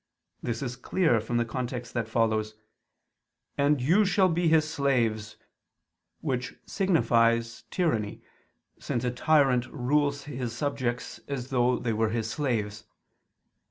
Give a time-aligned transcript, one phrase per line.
[0.41, 2.55] This is clear from the context that follows:
[3.55, 5.39] "And you shall be his slaves [Douay: 'servants']":
[6.21, 8.23] which is significative of tyranny,
[8.79, 12.85] since a tyrant rules is subjects as though they were his slaves.